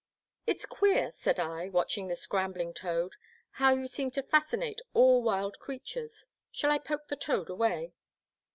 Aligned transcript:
It 0.47 0.59
's 0.59 0.65
queer, 0.65 1.11
said 1.11 1.39
I, 1.39 1.69
watching 1.69 2.07
the 2.07 2.15
scrambling 2.15 2.73
toad, 2.73 3.13
"how 3.61 3.71
you 3.75 3.85
seem 3.87 4.09
to 4.17 4.23
fascinate 4.23 4.81
all 4.95 5.21
wild 5.21 5.59
crea 5.59 5.79
tures. 5.79 6.25
Shall 6.49 6.71
I 6.71 6.79
poke 6.79 7.07
the 7.07 7.15
toad 7.15 7.51
away 7.51 7.93